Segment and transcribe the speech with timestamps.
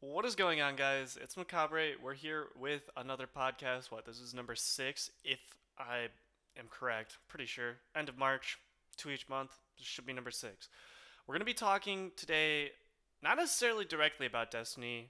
[0.00, 1.16] What is going on, guys?
[1.22, 1.92] It's Macabre.
[2.02, 3.90] We're here with another podcast.
[3.90, 5.38] What, this is number six, if
[5.78, 6.08] I
[6.58, 7.16] am correct.
[7.28, 7.76] Pretty sure.
[7.96, 8.58] End of March,
[8.98, 9.52] two each month.
[9.78, 10.68] This should be number six.
[11.26, 12.72] We're going to be talking today,
[13.22, 15.08] not necessarily directly about Destiny,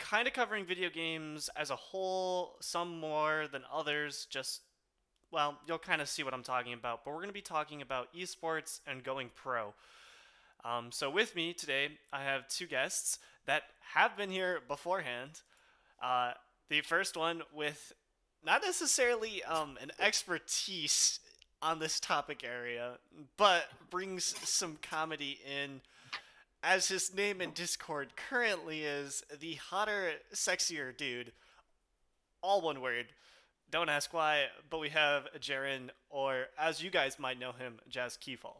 [0.00, 4.26] kind of covering video games as a whole, some more than others.
[4.28, 4.62] Just,
[5.30, 7.04] well, you'll kind of see what I'm talking about.
[7.04, 9.72] But we're going to be talking about esports and going pro.
[10.64, 13.20] Um, so with me today, I have two guests
[13.50, 13.64] that
[13.94, 15.40] have been here beforehand.
[16.00, 16.30] Uh,
[16.68, 17.92] the first one with
[18.46, 21.18] not necessarily um, an expertise
[21.60, 22.92] on this topic area,
[23.36, 25.80] but brings some comedy in.
[26.62, 31.32] As his name in Discord currently is the hotter, sexier dude.
[32.42, 33.06] All one word.
[33.72, 38.16] Don't ask why, but we have Jaron, or as you guys might know him, Jazz
[38.16, 38.58] Keyfall.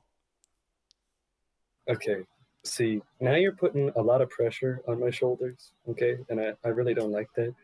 [1.88, 2.24] Okay.
[2.64, 5.73] See, now you're putting a lot of pressure on my shoulders.
[5.88, 7.55] Okay, and I, I really don't like that.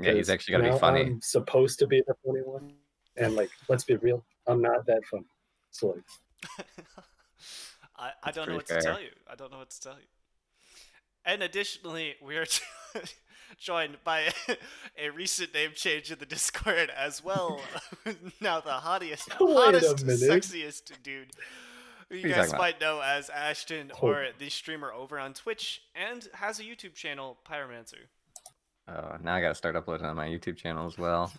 [0.00, 1.02] Yeah, he's actually gonna be funny.
[1.02, 2.72] I'm supposed to be the funny one,
[3.16, 5.26] and like, let's be real, I'm not that funny.
[5.70, 6.58] So like,
[7.96, 9.10] I, I don't know pretty what to tell you.
[9.30, 10.06] I don't know what to tell you.
[11.24, 12.46] And additionally, we are
[13.58, 14.32] joined by
[14.98, 17.60] a recent name change in the Discord as well.
[18.40, 21.32] now the hottest, hottest, sexiest dude.
[22.10, 22.58] Who You What you guys about?
[22.60, 24.08] might know as Ashton Oh.
[24.08, 28.06] or the streamer over on Twitch and has a YouTube channel, Pyromancer.
[28.88, 31.32] Oh, now I gotta start uploading on my YouTube channel as well.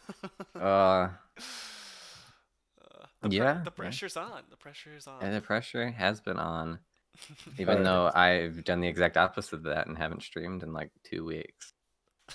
[0.56, 1.10] uh, Uh,
[3.22, 3.70] the, pre- Yeah, the yeah.
[3.76, 4.44] pressure's on.
[4.50, 5.22] The pressure is on.
[5.24, 6.80] and the pressure has been on,
[7.58, 11.24] even though I've done the exact opposite of that and haven't streamed in like two
[11.26, 11.74] weeks.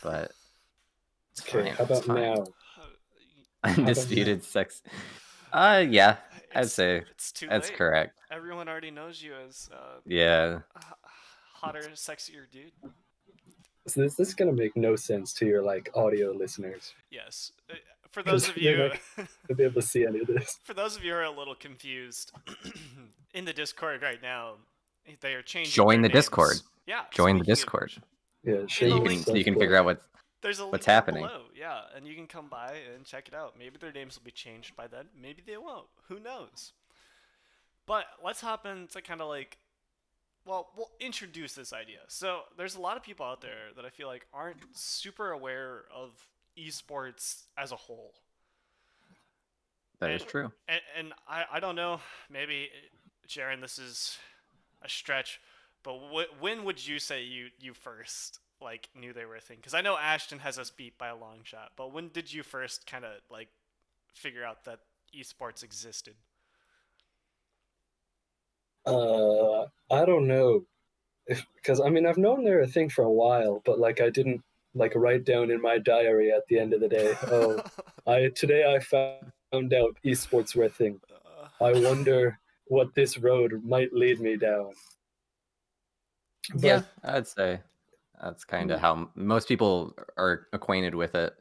[0.02, 0.32] But
[1.32, 1.72] it's okay, fine.
[1.74, 2.34] how it's about fine.
[2.34, 2.44] now?
[3.64, 4.82] Undisputed sex.
[5.52, 6.16] Uh, yeah,
[6.54, 7.78] I'd say it's too that's late.
[7.78, 8.18] correct.
[8.30, 10.84] Everyone already knows you as uh, Yeah, h-
[11.54, 12.72] hotter, sexier dude.
[13.86, 16.94] So this, this is gonna make no sense to your like audio listeners.
[17.10, 17.52] Yes.
[17.70, 17.74] Uh,
[18.10, 20.58] For those of you, like- To be able to see any of this.
[20.64, 22.32] for those of you who are a little confused,
[23.34, 24.54] in the Discord right now,
[25.20, 25.72] they are changing.
[25.72, 26.60] Join their the Discord.
[26.86, 27.02] Yeah.
[27.12, 27.92] join the speaking of Discord.
[28.44, 30.02] Yeah, In sure You you can so you can figure out what.
[30.42, 31.22] There's a link What's happening?
[31.22, 31.42] below.
[31.56, 33.54] Yeah, and you can come by and check it out.
[33.58, 35.06] Maybe their names will be changed by then.
[35.20, 35.86] Maybe they won't.
[36.08, 36.72] Who knows?
[37.86, 39.58] But let's hop into kind of like,
[40.44, 41.98] well, we'll introduce this idea.
[42.08, 45.82] So there's a lot of people out there that I feel like aren't super aware
[45.94, 46.10] of
[46.58, 48.14] esports as a whole.
[50.00, 50.52] That is And- true.
[50.68, 52.68] And, and I, I don't know, maybe,
[53.28, 54.18] Jaron, this is
[54.82, 55.40] a stretch,
[55.84, 59.56] but wh- when would you say you, you first like knew they were a thing?
[59.56, 62.42] Because I know Ashton has us beat by a long shot, but when did you
[62.42, 63.48] first kind of like
[64.14, 64.80] figure out that
[65.16, 66.14] esports existed?
[68.84, 70.64] Uh, I don't know,
[71.26, 74.10] if because I mean I've known they're a thing for a while, but like I
[74.10, 74.42] didn't
[74.74, 77.14] like write down in my diary at the end of the day.
[77.28, 77.62] Oh,
[78.06, 81.00] I today I found out esports were a thing.
[81.10, 84.72] Uh, I wonder what this road might lead me down.
[86.54, 87.60] But, yeah, I'd say
[88.22, 89.02] that's kind of mm-hmm.
[89.02, 91.34] how most people are acquainted with it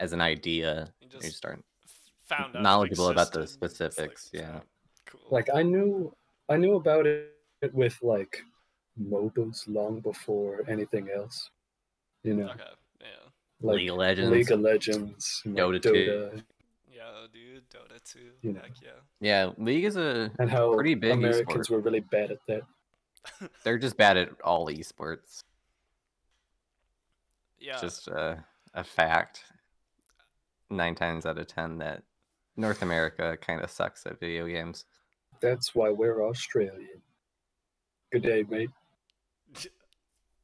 [0.00, 0.92] as an idea.
[1.00, 1.92] you You just start f-
[2.26, 3.64] found out knowledgeable about the existed.
[3.64, 4.60] It's like, specifics, yeah.
[5.06, 5.20] Cool.
[5.30, 6.14] like I knew
[6.48, 7.32] I knew about it
[7.72, 8.42] with like
[9.00, 11.50] MOBAs long before anything else.
[12.22, 12.62] You know, okay,
[13.00, 13.06] yeah,
[13.60, 14.30] like League of Legends.
[14.30, 16.42] League of Legends, and, like, Dota 2.
[16.88, 18.60] Yeah, dude, Dota 2, You know.
[18.60, 18.90] heck yeah.
[19.20, 21.70] Yeah, League is a and how Pretty big Americans esport.
[21.70, 22.62] were really bad at that.
[23.64, 25.42] they're just bad at all esports.
[27.62, 29.44] Yeah, just a, a fact.
[30.70, 32.02] Nine times out of ten that
[32.56, 34.84] North America kind of sucks at video games.
[35.40, 37.02] That's why we're Australian.
[38.10, 38.70] Good day, mate.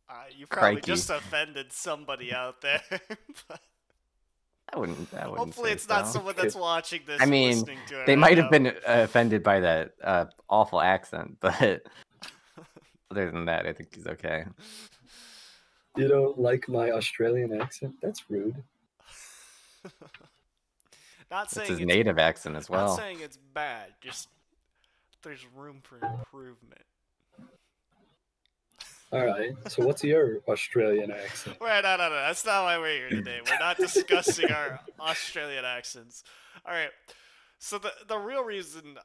[0.08, 0.86] uh, you probably Crikey.
[0.86, 2.82] just offended somebody out there.
[3.48, 3.60] but
[4.72, 5.12] I wouldn't.
[5.14, 7.20] I wouldn't hopefully, say it's not someone that's watching this.
[7.20, 10.26] I mean, listening to it They right might have been uh, offended by that uh,
[10.48, 11.82] awful accent, but
[13.10, 14.44] other than that, I think he's okay.
[15.98, 17.96] You don't like my Australian accent?
[18.00, 18.55] That's rude.
[21.31, 22.81] not It's his it's, native accent as well.
[22.81, 22.96] not well.
[22.96, 23.88] saying it's bad.
[24.00, 24.28] Just
[25.25, 26.82] there's room for improvement.
[29.11, 29.56] All right.
[29.69, 31.61] So what's your Australian accent?
[31.61, 32.14] Wait, no, no, no.
[32.14, 33.40] That's not why we're here today.
[33.44, 36.22] We're not discussing our Australian accents.
[36.64, 36.90] All right.
[37.58, 38.99] So the the real reason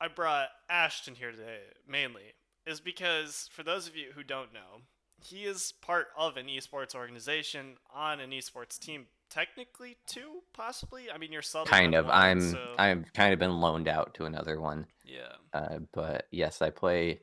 [0.00, 2.34] I brought Ashton here today, mainly,
[2.66, 4.82] is because for those of you who don't know,
[5.22, 9.06] he is part of an esports organization on an esports team.
[9.30, 11.10] Technically, two, possibly.
[11.10, 11.66] I mean, you're subbing.
[11.66, 12.06] kind of.
[12.06, 12.40] one, I'm.
[12.40, 14.86] so- I've kind of been loaned out to another one.
[15.04, 15.32] Yeah.
[15.52, 17.20] Uh, but yes, I play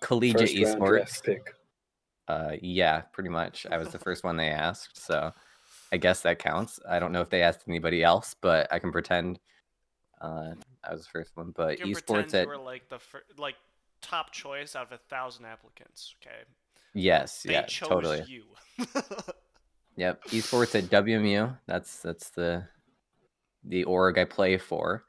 [0.00, 0.88] collegiate First esports.
[0.88, 1.54] draft pick.
[2.28, 3.66] Uh, yeah, pretty much.
[3.70, 5.32] I was the first one they asked, so
[5.90, 6.78] I guess that counts.
[6.88, 9.40] I don't know if they asked anybody else, but I can pretend
[10.20, 10.52] uh,
[10.84, 11.52] I was the first one.
[11.56, 13.56] But You esports at you were like the fir- like
[14.02, 16.14] top choice out of a thousand applicants.
[16.22, 16.36] Okay,
[16.94, 18.24] yes, they yeah, chose totally.
[18.28, 18.44] you.
[19.96, 21.56] Yep, esports at WMU.
[21.66, 22.64] That's that's the
[23.64, 25.04] the org I play for.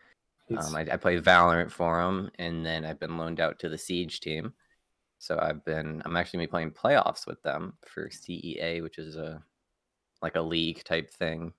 [0.58, 3.78] Um, I, I play Valorant for them, and then I've been loaned out to the
[3.78, 4.54] Siege team.
[5.20, 9.16] So I've been I'm actually gonna be playing playoffs with them for CEA, which is
[9.16, 9.44] a
[10.22, 11.54] like a league type thing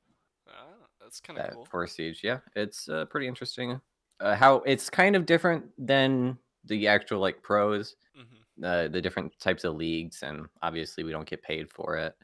[0.48, 1.66] Ah, that's kind of cool.
[1.70, 2.20] for Siege.
[2.22, 3.80] Yeah, it's uh, pretty interesting.
[4.18, 9.32] Uh, how it's kind of different than the actual like pros, hmm uh, the different
[9.38, 12.14] types of leagues, and obviously we don't get paid for it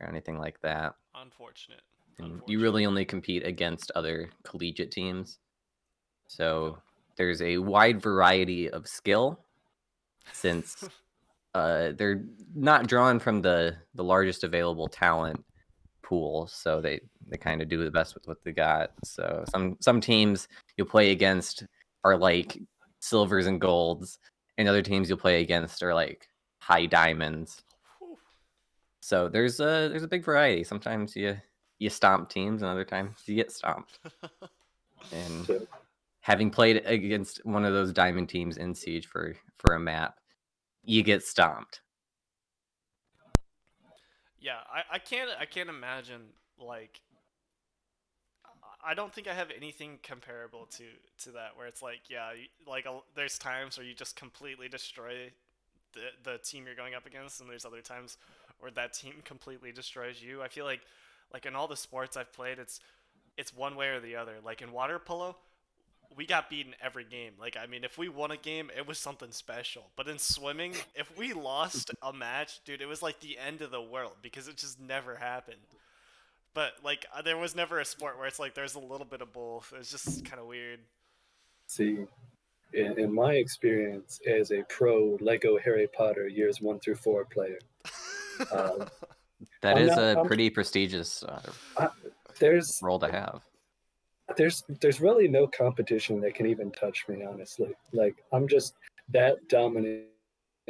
[0.00, 0.94] or anything like that.
[1.14, 1.82] Unfortunate.
[2.18, 5.38] And you really only compete against other collegiate teams.
[6.26, 6.78] So
[7.16, 9.40] there's a wide variety of skill
[10.32, 10.88] since
[11.54, 15.42] uh, they're not drawn from the, the largest available talent
[16.02, 16.46] pool.
[16.46, 18.92] So they, they kind of do the best with what they got.
[19.04, 21.64] So some some teams you'll play against
[22.04, 22.58] are like
[23.00, 24.18] silvers and golds,
[24.60, 26.28] and other teams you'll play against are like
[26.58, 27.62] high diamonds.
[29.00, 30.64] So there's a there's a big variety.
[30.64, 31.38] Sometimes you
[31.78, 33.98] you stomp teams, and other times you get stomped.
[35.12, 35.66] And
[36.20, 40.20] having played against one of those diamond teams in Siege for for a map,
[40.84, 41.80] you get stomped.
[44.38, 46.20] Yeah, I, I can't I can't imagine
[46.58, 47.00] like
[48.84, 50.84] I- don't think I have anything comparable to
[51.24, 54.68] to that where it's like yeah you, like a, there's times where you just completely
[54.68, 55.30] destroy
[55.94, 56.00] the
[56.32, 58.18] the team you're going up against and there's other times
[58.60, 60.42] where that team completely destroys you.
[60.42, 60.80] I feel like
[61.32, 62.80] like in all the sports I've played it's
[63.38, 64.36] it's one way or the other.
[64.44, 65.36] Like in water polo,
[66.16, 67.32] we got beaten every game.
[67.40, 69.90] Like I mean, if we won a game, it was something special.
[69.96, 73.70] But in swimming, if we lost a match, dude, it was like the end of
[73.70, 75.58] the world because it just never happened.
[76.54, 79.20] But like uh, there was never a sport where it's like there's a little bit
[79.22, 79.72] of both.
[79.78, 80.80] It's just kind of weird.
[81.66, 81.98] See,
[82.74, 87.58] in, in my experience as a pro Lego Harry Potter years one through four player,
[88.52, 88.88] Um,
[89.62, 91.88] That I'm is not- a I'm- pretty prestigious uh,
[92.38, 93.42] there's role to have.
[94.36, 98.74] there's there's really no competition that can even touch me honestly like i'm just
[99.10, 100.04] that dominant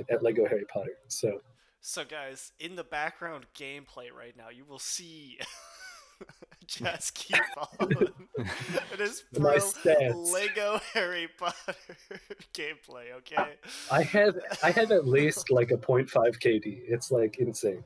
[0.08, 1.40] at lego harry potter so
[1.80, 5.38] So guys, in the background gameplay right now, you will see
[6.66, 7.90] Jazz keep on.
[8.92, 10.32] it is My pro stats.
[10.32, 11.74] Lego Harry Potter
[12.54, 13.12] gameplay.
[13.18, 13.54] Okay.
[13.90, 16.08] i have i have at least like a 0.5
[16.38, 17.82] kd it's like insane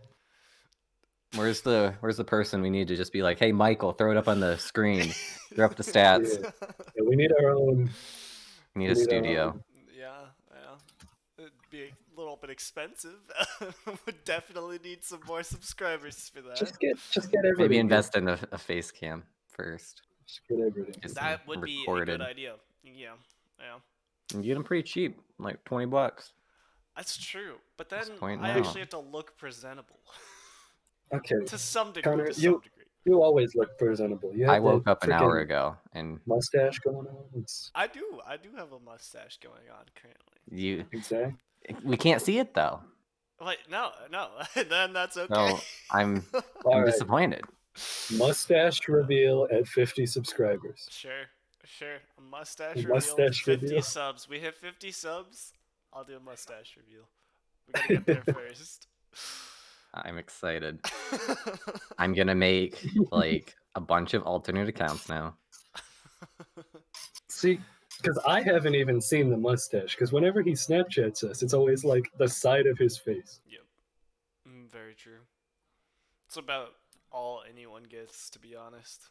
[1.36, 4.16] Where's the where's the person we need to just be like, hey Michael, throw it
[4.16, 5.12] up on the screen,
[5.52, 6.40] throw up the stats.
[6.40, 6.50] Yeah.
[6.96, 7.90] Yeah, we need our own
[8.76, 9.42] We need we a need our studio.
[9.46, 9.64] own-
[9.98, 10.12] Yeah,
[10.52, 10.76] yeah.
[11.38, 13.19] It'd be a little bit expensive.
[14.06, 16.56] Would definitely need some more subscribers for that.
[16.56, 20.02] just get just get everything Maybe invest in a, a face cam first.
[20.26, 22.55] just get everything Get that would be a good idea.
[22.82, 23.11] Yeah,
[23.58, 23.78] yeah.
[24.34, 26.32] And get them pretty cheap, like twenty bucks.
[26.96, 27.56] That's true.
[27.76, 28.58] But then point I now.
[28.58, 29.99] actually have to look presentable.
[31.14, 32.02] okay to some degree.
[32.02, 32.84] Connor, to you- degree.
[33.05, 37.06] you always look presentable you have I woke up an hour ago and mustache going
[37.06, 38.20] on it's I do.
[38.26, 40.38] I do have a mustache going on currently.
[40.50, 41.37] you exact
[41.82, 42.81] we can't see it though.
[43.40, 44.28] Wait, no, no.
[44.69, 45.32] then that's okay.
[45.34, 45.58] No,
[45.90, 47.42] I'm I'm right disappointed.
[48.16, 51.25] mustache reveal at 50 subscribers Sure,
[51.64, 51.97] sure.
[52.18, 52.94] A mustache A reveal.
[52.94, 53.83] mustache 50 reveal.
[53.83, 54.28] subs.
[54.28, 55.52] We hit 50 subs.
[55.92, 57.09] I'll do a mustache reveal.
[57.66, 58.87] We gotta get there first.
[59.94, 60.80] I'm excited.
[61.99, 65.37] I'm gonna make like a bunch of alternate accounts now.
[67.28, 67.61] See,
[68.04, 69.94] because I haven't even seen the mustache.
[69.94, 73.40] Because whenever he Snapchats us, it's always like the side of his face.
[74.46, 75.20] Mm, very true.
[76.28, 76.75] It's about
[77.11, 79.08] all anyone gets, to be honest.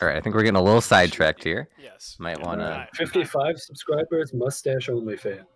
[0.00, 1.68] All right, I think we're getting a little sidetracked here.
[1.82, 2.16] Yes.
[2.18, 5.46] Might yeah, wanna- 55 subscribers, mustache only fans.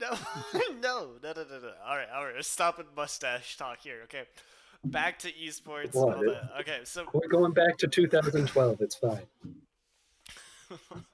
[0.00, 0.10] No,
[0.54, 1.72] no, no, no, no, no.
[1.86, 2.34] All right, all right.
[2.36, 4.00] Let's stop with mustache talk here.
[4.04, 4.24] Okay,
[4.84, 5.94] back to esports.
[5.94, 6.20] and What?
[6.20, 6.50] that.
[6.60, 8.80] Okay, so We're going back to 2012.
[8.80, 9.22] It's fine.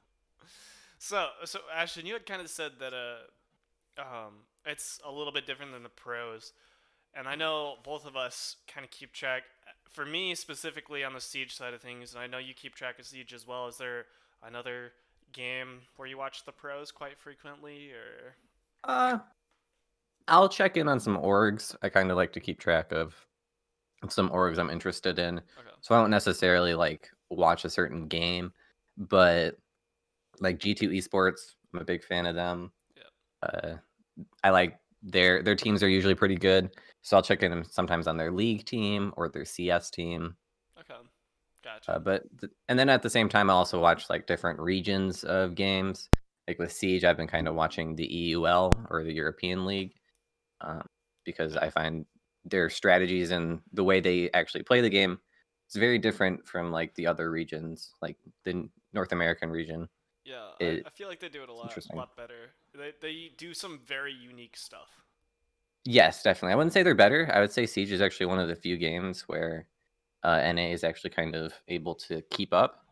[1.02, 5.46] so so Ashton, you had kind of said that uh, um, it's a little bit
[5.46, 6.52] different than the pros,
[7.12, 9.42] and I know both of us kind of keep track.
[9.90, 13.00] For me specifically on the siege side of things, and I know you keep track
[13.00, 13.66] of siege as well.
[13.66, 14.06] Is there
[14.46, 14.92] another
[15.32, 18.36] game where you watch the pros quite frequently, or
[18.84, 19.18] Uh,
[20.28, 21.74] I'll check in on some orgs.
[21.82, 23.14] I kind of like to keep track of
[24.08, 25.38] some orgs I'm interested in.
[25.38, 25.68] okay?
[25.80, 28.52] So I don't necessarily like watch a certain game,
[28.96, 29.58] but
[30.42, 32.72] like G2 Esports, I'm a big fan of them.
[32.96, 33.06] Yep.
[33.42, 33.76] Uh,
[34.44, 36.70] I like their their teams are usually pretty good.
[37.02, 40.36] So I'll check in sometimes on their league team or their CS team.
[40.78, 41.00] Okay,
[41.64, 41.92] gotcha.
[41.92, 45.24] Uh, but th- and then at the same time, I also watch like different regions
[45.24, 46.08] of games.
[46.46, 49.94] Like with Siege, I've been kind of watching the EUL or the European League
[50.60, 50.82] um,
[51.24, 52.04] because I find
[52.44, 55.20] their strategies and the way they actually play the game
[55.70, 59.88] is very different from like the other regions, like the North American region.
[60.24, 62.50] Yeah, I, it- I feel like they do it a lot, a lot better.
[62.74, 64.88] They they do some very unique stuff.
[65.84, 66.52] Yes, definitely.
[66.52, 67.28] I wouldn't say they're better.
[67.34, 69.66] I would say Siege is actually one of the few games where
[70.22, 72.84] uh, NA is actually kind of able to keep up,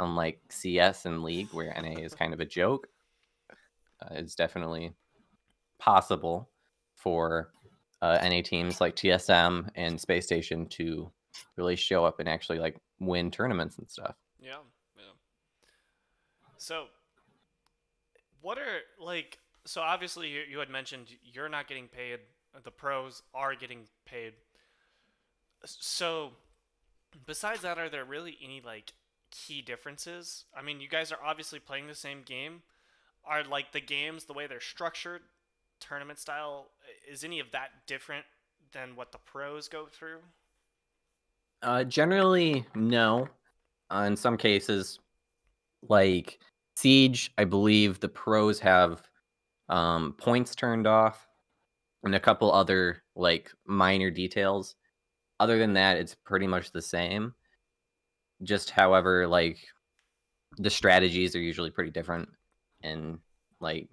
[0.00, 2.88] unlike CS and League, where NA is kind of a joke.
[4.00, 4.92] Uh, it's definitely
[5.78, 6.48] possible
[6.94, 7.50] for
[8.00, 11.10] uh, NA teams like TSM and Space Station to
[11.56, 14.14] really show up and actually like win tournaments and stuff.
[14.40, 14.56] Yeah.
[16.58, 16.86] So,
[18.40, 19.38] what are like?
[19.64, 22.20] So obviously, you, you had mentioned you're not getting paid.
[22.62, 24.34] The pros are getting paid.
[25.64, 26.32] So,
[27.26, 28.92] besides that, are there really any like
[29.30, 30.44] key differences?
[30.56, 32.62] I mean, you guys are obviously playing the same game.
[33.24, 35.22] Are like the games the way they're structured,
[35.80, 36.68] tournament style?
[37.10, 38.24] Is any of that different
[38.72, 40.18] than what the pros go through?
[41.62, 43.28] Uh, generally, no.
[43.90, 44.98] Uh, in some cases,
[45.82, 46.38] like
[46.76, 49.08] Siege, I believe the pros have
[49.68, 51.26] um, points turned off,
[52.04, 54.76] and a couple other like minor details.
[55.40, 57.34] Other than that, it's pretty much the same.
[58.42, 59.58] Just however, like
[60.58, 62.28] the strategies are usually pretty different,
[62.82, 63.18] and
[63.60, 63.88] like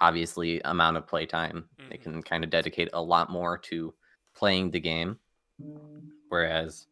[0.00, 2.02] obviously amount of playtime they Mhm.
[2.02, 3.94] can kind of dedicate a lot more to
[4.34, 5.18] playing the game
[6.28, 6.86] whereas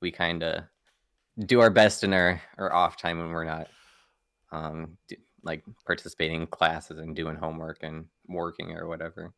[0.00, 0.64] we kind of
[1.38, 3.68] do our best in our, our off time when we're not
[4.50, 9.32] um d- like participating in classes and doing homework and working or whatever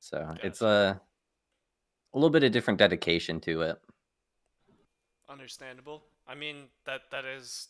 [0.00, 1.00] so it's a
[2.14, 3.78] a little bit of different dedication to it
[5.30, 6.04] Understandable.
[6.26, 7.68] I mean that that is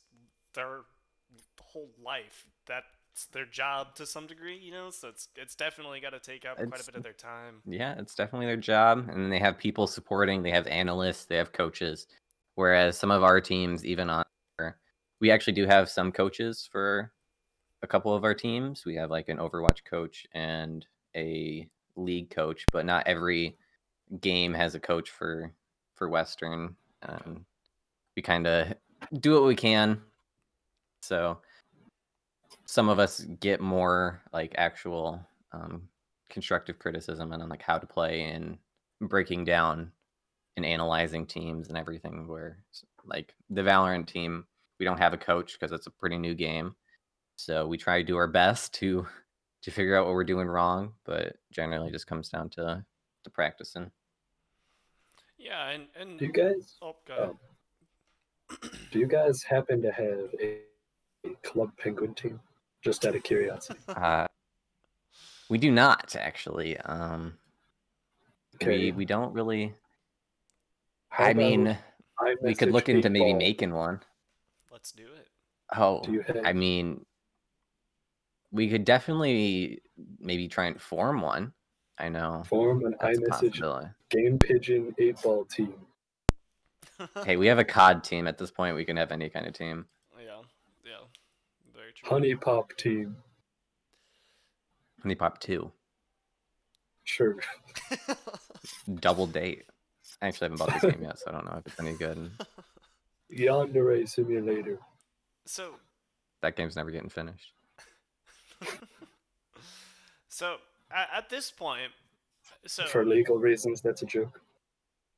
[0.55, 0.83] their
[1.61, 2.47] whole life.
[2.67, 4.91] That's their job to some degree, you know.
[4.91, 7.63] So it's it's definitely got to take up quite a bit of their time.
[7.67, 11.53] yeah it's definitely their job and they have people supporting they have analysts they have
[11.53, 12.07] coaches
[12.59, 14.25] whereas some of our teams even on
[15.21, 17.13] we actually do have some coaches for
[17.83, 18.85] a couple of our teams.
[18.85, 20.85] We have like an overwatch coach and
[21.17, 23.57] a league coach but not every
[24.21, 25.53] game has a coach for
[25.95, 26.75] for western.
[27.03, 27.47] Um,
[28.17, 28.75] we kind of
[29.21, 30.01] do what we can.
[31.03, 31.39] So
[32.65, 35.21] some of us get more like actual
[35.53, 35.89] um,
[36.29, 38.59] constructive criticism and on like how to play and
[39.01, 39.93] breaking down
[40.59, 42.59] and analyzing teams and everything where
[43.07, 44.45] like the valorant team
[44.79, 46.75] we don't have a coach because it's a pretty new game
[47.37, 49.07] so we try to do our best to
[49.63, 52.85] to figure out what we're doing wrong but generally it just comes down to
[53.25, 53.91] to practicing
[55.39, 58.73] Yeah, and and Do you guys oh, go ahead.
[58.91, 60.61] do you guys happen to have a,
[61.25, 62.41] a club penguin team?
[62.83, 63.79] Just out of curiosity.
[63.89, 64.27] uh,
[65.51, 67.35] we do not actually um
[68.57, 68.87] Okay.
[68.87, 69.75] we we don't really
[71.09, 71.79] How i about mean
[72.43, 74.01] we could iMessage look into maybe making one
[74.71, 75.27] Let's do it.
[75.77, 77.05] Oh, Do I mean,
[78.53, 79.83] we could definitely
[80.21, 81.53] maybe try and form one.
[81.99, 85.75] I know form an iMessage game pigeon eight ball team?
[87.25, 88.75] Hey, we have a COD team at this point.
[88.75, 89.87] We can have any kind of team.
[90.17, 90.43] yeah,
[90.85, 90.93] yeah,
[91.75, 92.09] very true.
[92.09, 93.17] Honey pop team.
[95.03, 95.71] Honey Pop Two,
[97.05, 97.37] Sure.
[99.01, 99.65] Double Date.
[100.21, 102.31] I actually haven't bought this game yet, so I don't know if it's any good.
[103.33, 104.79] Yandere simulator.
[105.47, 105.75] so
[106.43, 107.53] That game's never getting finished.
[110.29, 110.57] so
[110.91, 111.93] at, at this point,
[112.67, 114.41] so For legal reasons, that's a joke.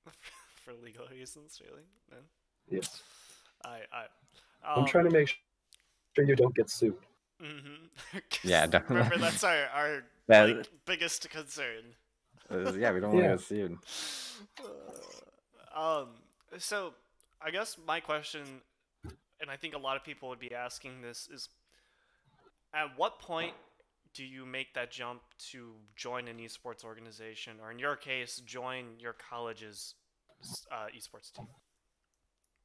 [0.56, 1.84] for legal reasons, really.
[2.10, 2.20] Man.
[2.68, 3.02] Yes.
[3.64, 4.04] I I.
[4.64, 5.28] I'm trying to make
[6.14, 6.94] sure you don't get sued.
[7.42, 8.18] Mm-hmm.
[8.44, 8.96] Yeah, definitely.
[9.04, 11.94] Remember, that's our our That- like, biggest concern.
[12.50, 13.78] Yeah, we don't wanna want get to get sued.
[15.74, 16.08] Um.
[16.58, 16.94] So,
[17.40, 18.42] I guess my question,
[19.40, 21.48] and I think a lot of people would be asking this, is
[22.74, 23.54] at what point
[24.14, 28.84] do you make that jump to join an esports organization, or in your case, join
[28.98, 29.94] your college's
[30.72, 31.46] uh, esports team?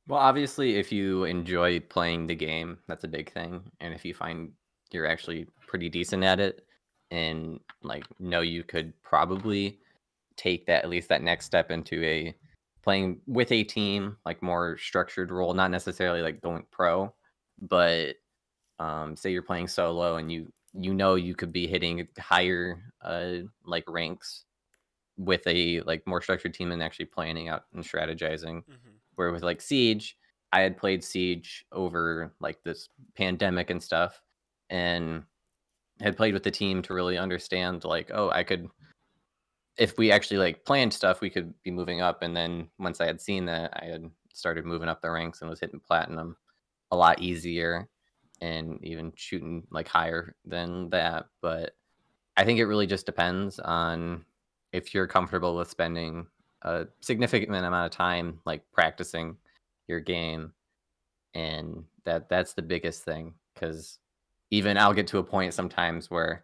[0.08, 3.62] Well, obviously, if you enjoy playing the game, that's a big thing.
[3.80, 4.52] And if you find
[4.92, 6.66] you're actually pretty decent at it,
[7.12, 9.80] and like know you could probably
[10.36, 12.36] take that at least that next step into a
[12.84, 17.12] playing with a team, like more structured role, not necessarily like going pro,
[17.62, 18.16] but
[18.80, 23.38] um, say you're playing solo and you you know you could be hitting higher uh
[23.64, 24.44] like ranks
[25.18, 28.64] with a like more structured team and actually planning out and strategizing.
[28.66, 30.18] hmm Where with like Siege,
[30.52, 34.22] I had played Siege over like this pandemic and stuff,
[34.70, 35.24] and
[36.02, 38.70] had played with the team to really understand like, oh, I could
[39.78, 42.22] if we actually like planned stuff, we could be moving up.
[42.22, 45.50] And then once I had seen that, I had started moving up the ranks and
[45.50, 46.38] was hitting platinum
[46.92, 47.88] a lot easier
[48.42, 51.26] and even shooting like higher than that.
[51.42, 51.76] But
[52.38, 54.26] I think it really just depends on
[54.72, 56.28] if you're comfortable with spending
[56.64, 59.38] a significant amount of time like practicing
[59.88, 60.52] your game
[61.34, 64.00] and that that's the biggest thing because
[64.56, 66.44] even i'll get to a point sometimes where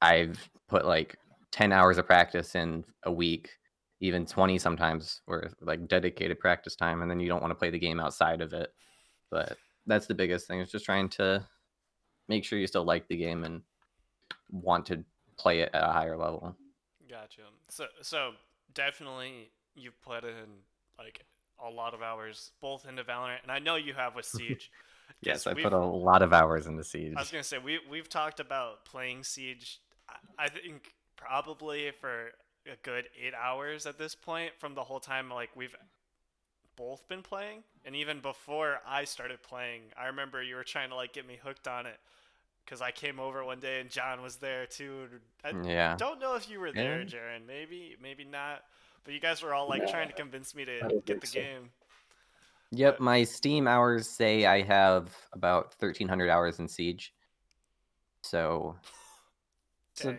[0.00, 1.16] i've put like
[1.50, 3.50] 10 hours of practice in a week
[4.00, 7.70] even 20 sometimes or like dedicated practice time and then you don't want to play
[7.70, 8.72] the game outside of it
[9.30, 9.56] but
[9.86, 11.44] that's the biggest thing is just trying to
[12.28, 13.62] make sure you still like the game and
[14.50, 15.04] want to
[15.36, 16.56] play it at a higher level
[17.12, 17.42] Gotcha.
[17.68, 18.30] So so
[18.72, 20.62] definitely you've put in
[20.98, 21.26] like
[21.62, 24.70] a lot of hours both into Valorant, and I know you have with Siege.
[25.24, 27.78] 'Cause yes i put a lot of hours into siege I was gonna say we
[27.88, 29.80] we've talked about playing Siege.
[30.08, 32.32] I- I think probably for
[32.66, 35.76] a good eight hours at this point from the whole time like we've
[36.76, 40.96] both been playing, and even before I started playing, I remember you were trying to
[40.96, 42.00] like get me hooked on it
[42.64, 45.08] because I came over one day and John was there too.
[45.44, 47.06] and I yeah don't know if you were there, Yeah.
[47.06, 47.46] Jaron.
[47.46, 48.64] Maybe, maybe not.
[49.04, 51.40] But you guys were all like trying to convince me to get the so.
[51.40, 51.70] game.
[52.72, 57.14] Yep, But- my Steam hours say I have about 1300 hours in Siege.
[58.22, 58.76] So
[59.94, 60.16] So-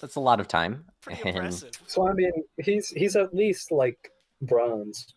[0.00, 0.86] that's a lot of time.
[1.02, 1.70] pretty and impressive.
[1.86, 2.32] So I mean,
[2.62, 4.10] he's he's at least like
[4.42, 5.14] bronze.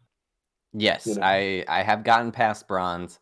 [0.73, 1.21] yes, You know.
[1.23, 3.19] I I have gotten past bronze.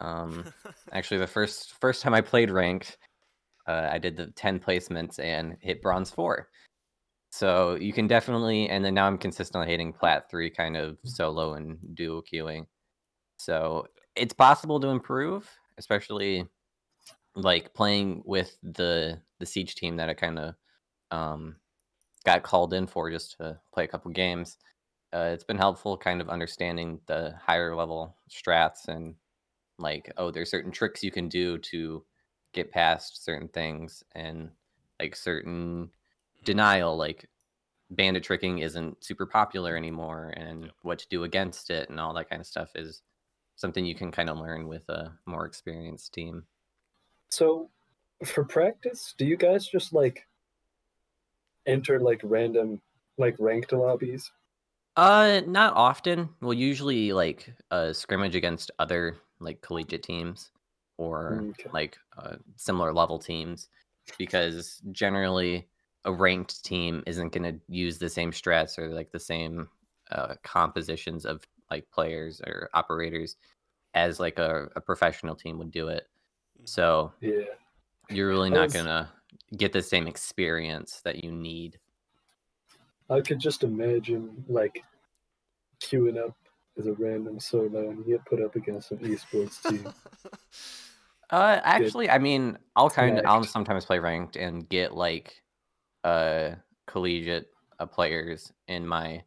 [0.00, 0.44] Um
[0.92, 2.98] actually the first first time I played ranked,
[3.66, 6.48] uh, I did the 10 placements and hit bronze 4.
[7.30, 11.54] So you can definitely and then now I'm consistently hitting plat 3 kind of solo
[11.54, 12.66] and duo queuing.
[13.42, 16.46] So it's possible to improve, especially
[17.34, 20.54] like playing with the the siege team that I kind of
[21.10, 21.56] um,
[22.24, 24.58] got called in for just to play a couple games.
[25.12, 29.14] Uh, it's been helpful, kind of understanding the higher level strats and
[29.78, 32.04] like, oh, there's certain tricks you can do to
[32.54, 34.50] get past certain things and
[35.00, 35.90] like certain
[36.44, 37.28] denial, like
[37.90, 42.30] bandit tricking isn't super popular anymore, and what to do against it and all that
[42.30, 43.02] kind of stuff is
[43.62, 46.44] something you can kind of learn with a more experienced team.
[47.30, 47.70] So,
[48.24, 50.26] for practice, do you guys just like
[51.66, 52.82] enter like random
[53.16, 54.30] like ranked lobbies?
[54.96, 56.28] Uh, not often.
[56.40, 60.50] We'll usually like uh scrimmage against other like collegiate teams
[60.98, 61.70] or Okay.
[61.72, 63.68] like uh, similar level teams
[64.18, 65.68] because generally
[66.04, 69.68] a ranked team isn't going to use the same strats or like the same
[70.10, 73.36] uh, compositions of like players or operators
[73.94, 76.06] as like a, a professional team would do it.
[76.60, 76.68] Mhm.
[76.68, 77.44] So Yeah.
[78.10, 79.10] you're really not was- gonna
[79.56, 81.78] get the same experience that you need.
[83.10, 84.84] I could just imagine like
[85.80, 86.36] queuing up
[86.78, 89.92] as a random solo and you get put up against an esports team.
[91.30, 95.42] Uh, actually, I mean, I'll kind of, I'll sometimes play ranked and get like,
[96.04, 96.56] uh,
[96.86, 99.24] collegiate uh, players in my,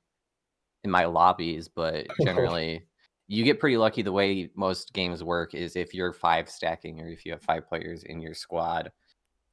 [0.85, 2.87] in my lobbies, but generally,
[3.27, 4.03] you get pretty lucky.
[4.03, 7.67] The way most games work is if you're five stacking or if you have five
[7.67, 8.91] players in your squad,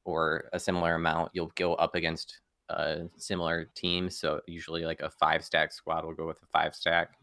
[0.05, 4.09] or a similar amount, you'll go up against a similar team.
[4.09, 7.17] So usually, like a five stack squad will go with a five stack.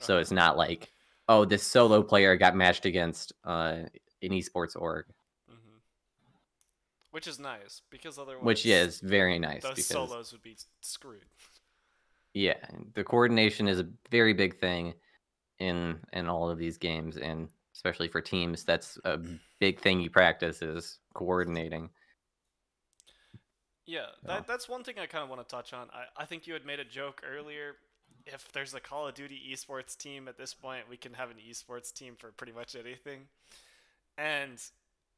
[0.00, 0.20] So Uh-huh.
[0.20, 0.92] it's not like,
[1.28, 3.84] oh, this solo player got matched against uh
[4.22, 5.06] an esports org,
[5.48, 5.80] Mhm.
[7.10, 11.26] Which is nice because otherwise, which is very nice because solos would be screwed.
[12.34, 12.54] yeah,
[12.94, 14.94] the coordination is a very big thing
[15.58, 19.34] in in all of these games, and especially for teams, that's a mm-hmm.
[19.60, 21.90] big thing you practice is coordinating.
[23.86, 24.28] Yeah, Yeah.
[24.28, 24.44] that, oh.
[24.46, 25.88] that's one thing I kind of want to touch on.
[25.92, 27.76] I, I think you had made a joke earlier.
[28.26, 31.36] If there's a Call of Duty esports team at this point, we can have an
[31.48, 33.26] esports team for pretty much anything.
[34.16, 34.62] And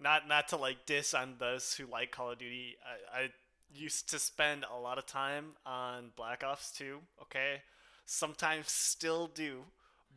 [0.01, 2.77] not not to like diss on those who like Call of Duty.
[3.15, 3.29] I, I
[3.75, 6.99] used to spend a lot of time on Black Ops 2.
[7.23, 7.63] Okay,
[8.07, 9.61] sometimes still do,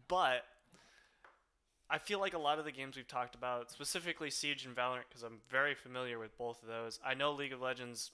[0.07, 0.45] but
[1.89, 5.05] I feel like a lot of the games we've talked about, specifically Siege and Valorant,
[5.07, 6.99] because I'm very familiar with both of those.
[7.05, 8.11] I know League of Legends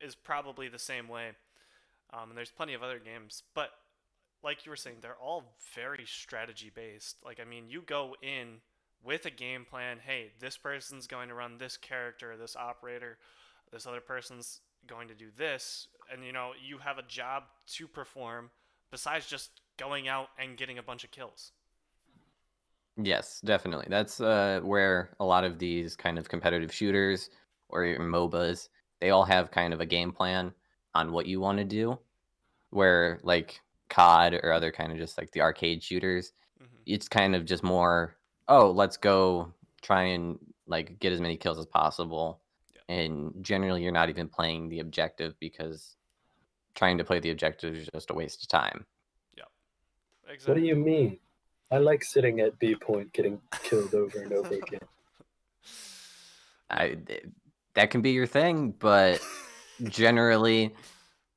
[0.00, 1.30] is probably the same way,
[2.12, 3.42] um, and there's plenty of other games.
[3.54, 3.70] But
[4.42, 7.16] like you were saying, they're all very strategy based.
[7.24, 8.60] Like I mean, you go in
[9.04, 9.98] with a game plan.
[10.04, 13.18] Hey, this person's going to run this character, this operator,
[13.70, 17.44] this other person's going to do this, and you know you have a job
[17.76, 18.50] to perform
[18.90, 21.52] besides just going out and getting a bunch of kills.
[22.96, 23.86] Yes, definitely.
[23.88, 27.30] That's uh, where a lot of these kind of competitive shooters
[27.68, 28.68] or MOBAs,
[29.00, 30.52] they all have kind of a game plan
[30.94, 31.98] on what you want to do.
[32.70, 37.34] Where like COD or other kind of just like the arcade shooters, hmm it's kind
[37.36, 38.16] of just more,
[38.48, 42.40] oh, let's go try and like get as many kills as possible.
[42.88, 42.94] Yeah.
[42.94, 45.96] And generally, you're not even playing the objective because
[46.74, 48.86] trying to play the objective is just a waste of time.
[50.24, 50.62] What Exactly.
[50.62, 51.18] do you mean?
[51.70, 54.80] I like sitting at B point getting killed over and over again.
[56.70, 56.98] I
[57.74, 59.20] that can be your thing, but
[59.84, 60.74] generally,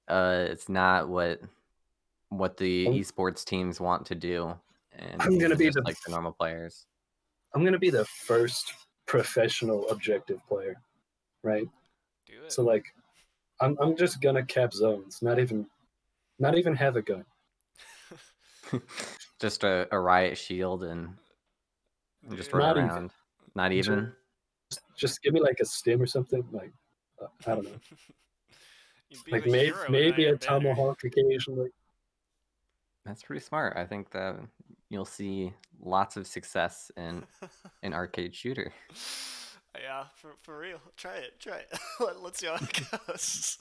[0.07, 1.41] uh, it's not what
[2.29, 4.57] what the Um, esports teams want to do.
[4.93, 6.85] And I'm gonna be the like the normal players.
[7.53, 8.73] I'm gonna be the first
[9.05, 10.75] professional objective player,
[11.47, 11.67] right?
[12.27, 12.51] Do it.
[12.51, 12.85] So like,
[13.61, 15.65] I'm I'm just gonna cap zones, not even,
[16.37, 17.25] not even have a gun.
[19.39, 21.15] just a, a riot shield and
[22.27, 22.59] and just Dude.
[22.59, 22.89] run Not even.
[22.89, 23.11] around.
[23.55, 24.13] Not even.
[24.69, 26.43] Just, just give me like a stim or something.
[26.51, 26.71] Like,
[27.21, 27.71] uh, I don't know.
[29.31, 31.69] Like the may, hero maybe a Iron tomahawk occasionally.
[33.05, 33.77] That's pretty smart.
[33.77, 34.35] I think that
[34.89, 37.23] you'll see lots of success in
[37.83, 38.73] an arcade shooter.
[39.75, 40.79] Yeah, for, for real.
[40.95, 41.39] Try it.
[41.39, 41.79] Try it.
[41.99, 43.57] Let, let's see how it goes.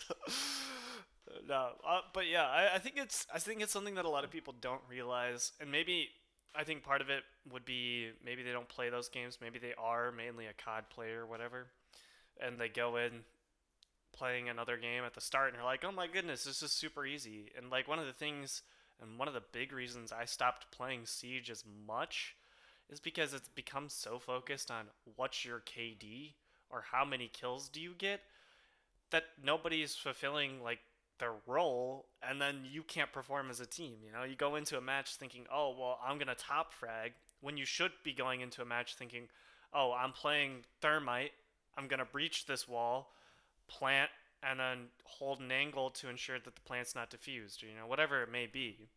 [1.48, 4.24] no, uh, but yeah, I, I think it's I think it's something that a lot
[4.24, 6.08] of people don't realize, and maybe
[6.54, 9.38] I think part of it would be maybe they don't play those games.
[9.40, 11.66] Maybe they are mainly a COD player or whatever,
[12.40, 13.24] and they go in
[14.12, 16.72] playing another game at the start and they are like, "Oh my goodness, this is
[16.72, 18.62] super easy." And like one of the things
[19.00, 22.34] and one of the big reasons I stopped playing Siege as much
[22.90, 26.34] is because it's become so focused on what's your KD
[26.70, 28.20] or how many kills do you get
[29.10, 30.80] that nobody's fulfilling like
[31.18, 34.24] their role and then you can't perform as a team you know?
[34.24, 37.92] You go into a match thinking oh well i'm gonna top frag when you should
[38.04, 39.28] be going into a match thinking
[39.72, 41.32] oh i'm playing thermite
[41.78, 43.12] i'm gonna breach this wall
[43.68, 44.10] plant
[44.42, 48.22] and then hold an angle to ensure that the plant's not diffused you know whatever
[48.22, 48.88] it may be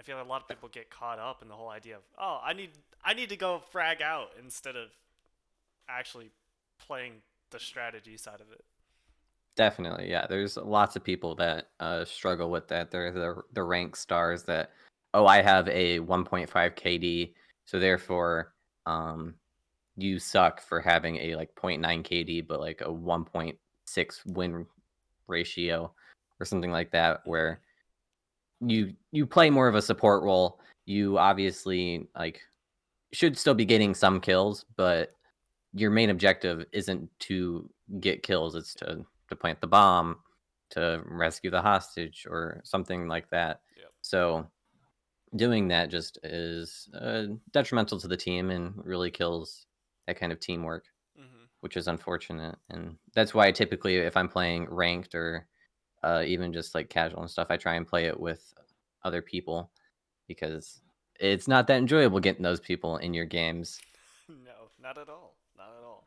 [0.00, 2.02] i feel like a lot of people get caught up in the whole idea of
[2.18, 2.70] oh i need
[3.04, 4.88] i need to go frag out instead of
[5.88, 6.30] actually
[6.84, 7.12] playing
[7.50, 8.64] the strategy side of it
[9.56, 10.26] Definitely, yeah.
[10.26, 12.90] There's lots of people that uh, struggle with that.
[12.90, 14.70] They're the the rank stars that,
[15.12, 17.34] oh, I have a 1.5 KD,
[17.66, 18.54] so therefore,
[18.86, 19.34] um,
[19.96, 23.56] you suck for having a like 0.9 KD, but like a 1.6
[24.26, 24.66] win
[25.26, 25.92] ratio
[26.38, 27.60] or something like that, where
[28.60, 30.60] you you play more of a support role.
[30.86, 32.40] You obviously like
[33.12, 35.14] should still be getting some kills, but
[35.72, 37.68] your main objective isn't to
[38.00, 40.18] get kills; it's to to plant the bomb,
[40.70, 43.60] to rescue the hostage, or something like that.
[43.76, 43.92] Yep.
[44.02, 44.50] So
[45.36, 49.66] doing that just is uh, detrimental to the team and really kills
[50.06, 50.84] that kind of teamwork,
[51.16, 52.56] hmm which is unfortunate.
[52.70, 55.46] And that's why typically, if I'm playing ranked or
[56.02, 58.52] uh, even just like casual and stuff, I try and play it with
[59.04, 59.70] other people
[60.28, 60.80] because
[61.18, 63.80] it's not that enjoyable getting those people in your games.
[64.28, 66.06] no not at all not at all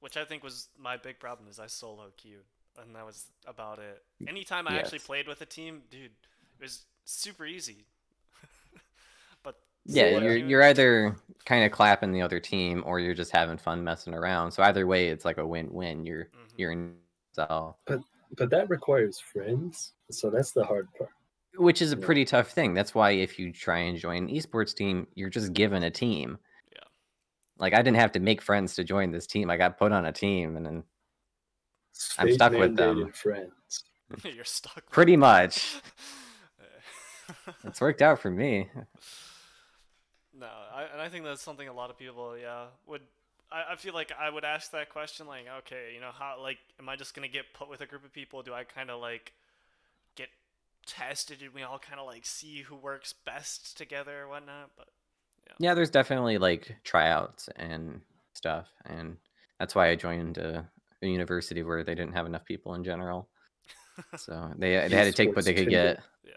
[0.00, 2.44] which i think was my big problem is i solo queued
[2.80, 6.06] and that was about it anytime i actually played with a team dude
[6.58, 7.84] it was super easy
[9.42, 13.30] but Yeah, you're queuing- you're either kind of clapping the other team or you're just
[13.32, 14.52] having fun messing around.
[14.52, 16.06] So either way, it's like a win-win.
[16.06, 16.58] You're Mhm.
[16.58, 16.96] you're in
[17.32, 18.00] so But
[18.36, 21.10] that requires friends, so that's the hard part.
[21.56, 22.06] which is a Yeah.
[22.06, 22.72] pretty tough thing.
[22.72, 26.38] That's why if you try and join an esports team, you're just given a team.
[26.72, 26.78] Yeah.
[27.58, 29.50] Like I didn't have to make friends to join this team.
[29.50, 30.82] I got put on a team and then
[31.90, 32.96] It's I'm stuck with them.
[33.04, 33.84] mandated Friends.
[34.24, 35.80] you're stuck pretty much
[37.64, 38.70] it's worked out for me.
[40.34, 43.02] No, I, and I think that's something a lot of people, yeah, would.
[43.52, 46.58] I, I feel like I would ask that question, like, okay, you know, how, like,
[46.80, 48.42] am I just gonna get put with a group of people?
[48.42, 49.32] Do I kind of like
[50.16, 50.28] get
[50.86, 54.70] tested, and we all kind of like see who works best together or whatnot?
[54.76, 54.88] But
[55.58, 58.00] Yeah, there's definitely like tryouts and
[58.34, 59.16] stuff, and
[59.58, 60.68] that's why I joined a,
[61.02, 63.28] a university where they didn't have enough people in general.
[64.16, 66.32] So they they had to take what they could get, yeah,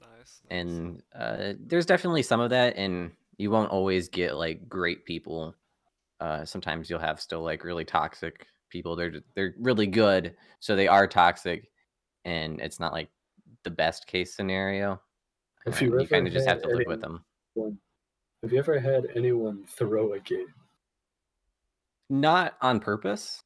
[0.00, 0.08] nice.
[0.08, 0.40] nice.
[0.50, 5.56] and uh, there's definitely some of that, and you won't always get like great people.
[6.20, 8.96] Uh, sometimes you'll have still like really toxic people.
[8.96, 11.68] They're they're really good, so they are toxic,
[12.24, 13.08] and it's not like
[13.64, 15.00] the best case scenario.
[15.64, 17.24] Have and you you kind of just have to live with them.
[18.42, 20.52] Have you ever had anyone throw a game?
[22.08, 23.40] Not on purpose.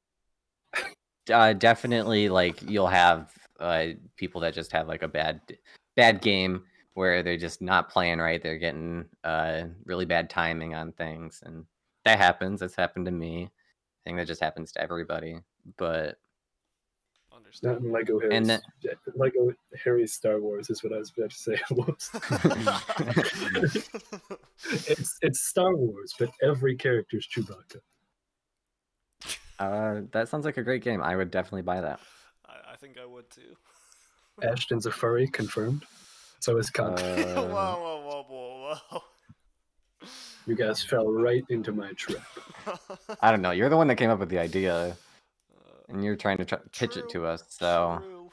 [1.31, 3.31] Uh, definitely, like you'll have
[3.61, 5.41] uh, people that just have like a bad,
[5.95, 8.43] bad game where they're just not playing right.
[8.43, 11.65] They're getting uh, really bad timing on things, and
[12.05, 12.61] that happens.
[12.61, 13.45] That's happened to me.
[13.45, 13.51] I
[14.05, 15.39] think that just happens to everybody.
[15.77, 16.19] But
[17.31, 17.85] Not Understand.
[17.85, 18.37] in Lego Harry's.
[18.37, 18.61] And then-
[19.15, 19.53] Lego
[19.85, 21.59] Harry's Star Wars is what I was about to say.
[21.71, 22.11] Whoops.
[24.89, 27.81] it's it's Star Wars, but every character is Chewbacca.
[29.59, 31.03] uh, that sounds like a great game.
[31.03, 32.01] I would definitely buy that.
[32.47, 33.57] I, I think I would too.
[34.43, 35.85] Ashton's a furry, confirmed.
[36.41, 36.93] So is Con.
[36.93, 39.03] whoa, Uh, whoa, whoa, whoa, whoa.
[40.47, 42.23] You guys fell right into my trap.
[43.21, 43.51] I don't know.
[43.51, 44.75] You're the one that came up with the idea,
[45.57, 47.45] Uh, and you're trying to try- pitch it to us.
[47.49, 48.31] So True.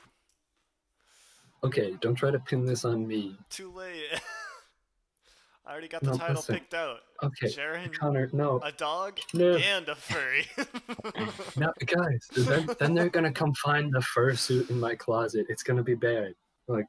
[1.63, 3.35] Okay, don't try to pin this on me.
[3.49, 4.03] Too late.
[5.65, 6.55] I already got the No, title listen.
[6.55, 6.99] picked out.
[7.23, 10.45] Okay, Sharon, Connor, no, a dog, no, and a furry.
[11.57, 12.25] no, guys.
[12.37, 15.47] Then, then they're gonna come find the fursuit in my closet.
[15.49, 16.35] It's gonna be bad.
[16.67, 16.85] Like.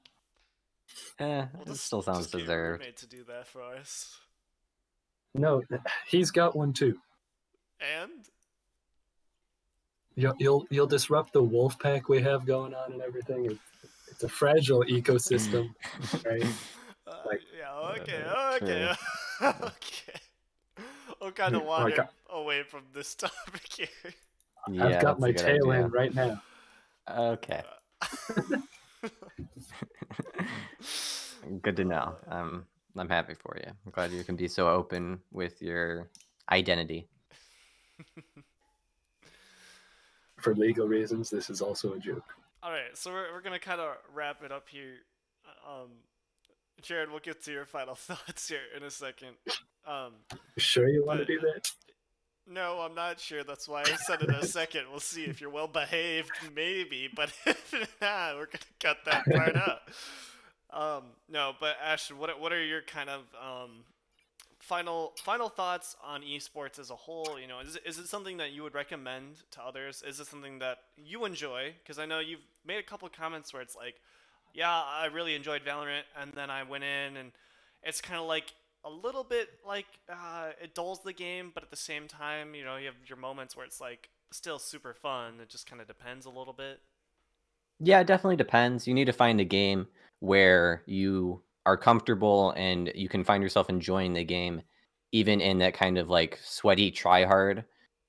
[1.18, 2.80] Eh, We'll it just- still sounds just get your deserved.
[2.82, 4.16] roommate to do that for us.
[5.38, 5.62] No,
[6.06, 6.98] he's got one too.
[7.80, 8.12] And
[10.16, 13.44] You'll you'll, you'll disrupt the wolf pack we have going on and everything.
[13.46, 13.60] It's,
[14.10, 15.72] it's a fragile ecosystem,
[16.26, 16.42] right?
[17.06, 17.72] uh, Like- yeah,
[18.02, 18.92] okay, Uh, okay,
[19.42, 20.18] okay.
[21.22, 24.12] I'm kind of Like, wandering away from this topic here.
[24.68, 25.84] Yeah, I've got my tail idea.
[25.84, 26.42] in right now.
[27.08, 27.62] Okay,
[28.02, 28.56] Uh,
[31.62, 32.16] good to know.
[32.28, 32.66] Um,
[33.00, 33.70] I'm happy for you.
[33.86, 36.08] I'm glad you can be so open with your
[36.50, 37.08] identity.
[40.36, 42.22] For legal reasons, this is also a joke.
[42.62, 44.98] All right, so we're, we're gonna kind of wrap it up here.
[45.68, 45.88] Um,
[46.80, 49.30] Jared, we'll get to your final thoughts here in a second.
[49.86, 50.12] Um,
[50.58, 51.70] sure you want to do that?
[52.50, 53.44] no, I'm not sure.
[53.44, 54.84] That's why I said in a second.
[54.90, 57.08] We'll see if you're well behaved, maybe.
[57.14, 59.80] But if not, we're gonna cut that part out.
[60.70, 63.84] Um, no, but Ashton, what what are your kind of um,
[64.58, 67.38] final final thoughts on esports as a whole?
[67.40, 70.02] You know, is is it something that you would recommend to others?
[70.06, 71.74] Is it something that you enjoy?
[71.82, 73.94] Because I know you've made a couple comments where it's like,
[74.52, 77.32] yeah, I really enjoyed Valorant, and then I went in, and
[77.82, 78.52] it's kind of like
[78.84, 82.64] a little bit like uh, it dulls the game, but at the same time, you
[82.64, 85.40] know, you have your moments where it's like still super fun.
[85.42, 86.80] It just kind of depends a little bit.
[87.80, 88.86] Yeah, it definitely depends.
[88.86, 89.86] You need to find a game
[90.20, 94.62] where you are comfortable and you can find yourself enjoying the game,
[95.12, 97.64] even in that kind of like sweaty try hard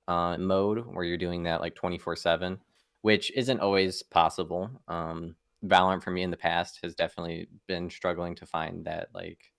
[0.08, 2.60] uh, mode where you're doing that like 24 7,
[3.02, 4.70] which isn't always possible.
[4.88, 9.52] Um, Valorant for me in the past has definitely been struggling to find that like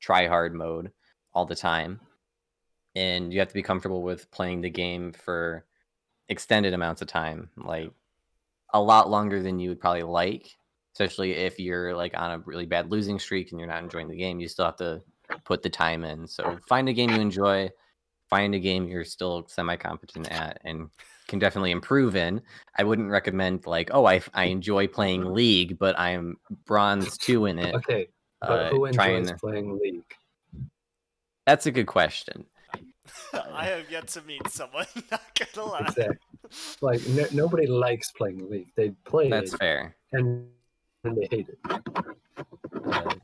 [0.00, 0.92] try hard mode
[1.34, 2.00] all the time.
[2.94, 5.64] And you have to be comfortable with playing the game for
[6.28, 7.90] extended amounts of time, like
[8.72, 10.56] a lot longer than you would probably like,
[10.94, 14.16] especially if you're like on a really bad losing streak and you're not enjoying the
[14.16, 14.40] game.
[14.40, 15.02] You still have to
[15.44, 16.26] put the time in.
[16.26, 17.70] So find a game you enjoy,
[18.30, 20.88] find a game you're still semi competent at, and
[21.28, 22.40] can definitely improve in.
[22.78, 27.58] I wouldn't recommend like, oh, I, I enjoy playing League, but I'm bronze two in
[27.58, 27.74] it.
[27.74, 28.08] Okay,
[28.40, 30.02] but Uh, who try enjoys and- playing League?
[31.46, 32.44] That's a good question.
[33.32, 34.86] I have yet to meet someone.
[35.10, 35.22] Not
[35.54, 35.80] gonna lie.
[35.80, 36.16] Exactly.
[36.82, 38.68] Like no, nobody likes playing League.
[38.76, 39.96] They play That's it fair.
[40.12, 40.46] and,
[41.04, 41.58] and they hate it.
[42.86, 43.14] uh,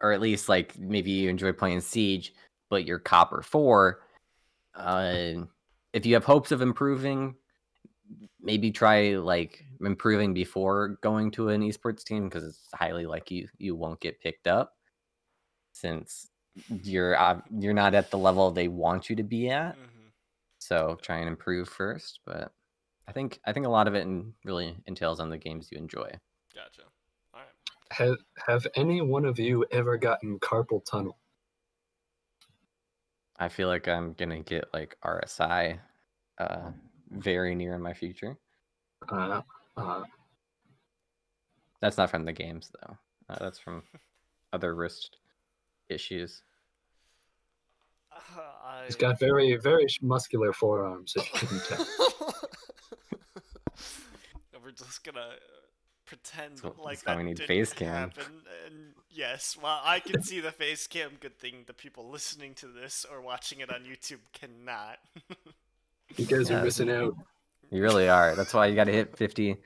[0.00, 2.34] or at least like maybe you enjoy playing Siege,
[2.70, 4.00] but you're Copper Four.
[4.74, 5.34] Uh,
[5.92, 7.34] if you have hopes of improving,
[8.40, 13.48] maybe try like improving before going to an esports team because it's highly like you
[13.58, 14.76] you won't get picked up
[15.72, 16.28] since
[16.82, 19.76] you're uh, you're not at the level they want you to be at.
[19.76, 20.12] Mhm.
[20.58, 22.52] So try and improve first, but
[23.06, 25.78] I think I think a lot of it in, really entails on the games you
[25.78, 26.10] enjoy.
[26.54, 26.82] Gotcha.
[27.90, 28.08] All right.
[28.08, 31.18] Have Have any one of you ever gotten carpal tunnel?
[33.38, 35.78] I feel like I'm gonna get like RSI
[36.38, 36.70] uh
[37.10, 38.36] very near in my future.
[39.08, 39.42] Uh,
[39.76, 40.02] uh,
[41.80, 42.98] That's not from the games though.
[43.30, 43.82] Uh, that's from
[44.52, 45.18] other wrist
[45.88, 46.42] issues.
[48.12, 48.84] Uh, I...
[48.86, 51.14] he's got very very muscular forearms.
[51.16, 51.86] If you couldn't tell.
[54.62, 55.30] We're just gonna
[56.08, 58.10] pretend So- like that's that we need didn't face cam.
[58.10, 58.42] happen.
[58.66, 61.12] And yes, well, I can see the face cam.
[61.20, 64.98] Good thing the people listening to this or watching it on YouTube cannot.
[66.16, 66.60] You guys Yeah.
[66.60, 67.14] are missing out.
[67.70, 68.34] You really are.
[68.34, 69.56] That's why you got to hit 50,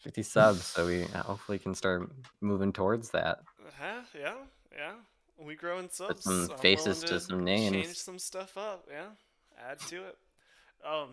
[0.00, 2.10] 50 subs so we uh, hopefully can start
[2.42, 3.40] moving towards that.
[3.80, 4.02] huh?
[4.18, 4.34] Yeah,
[4.76, 4.92] yeah.
[5.38, 6.14] we growing subs.
[6.14, 7.72] Put some I'm faces willing to some names.
[7.86, 8.86] Change some stuff up.
[8.90, 9.06] Yeah,
[9.58, 10.18] add to it.
[10.84, 11.08] Um,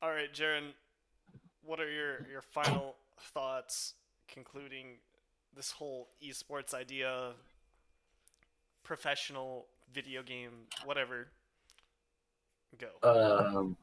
[0.00, 0.72] all right, Jaron.
[1.62, 2.96] What are your your final
[3.32, 3.94] thoughts
[4.28, 4.98] concluding
[5.56, 7.32] this whole esports idea?
[8.82, 11.28] Professional video game, whatever.
[12.78, 12.88] Go.
[13.02, 13.76] Um,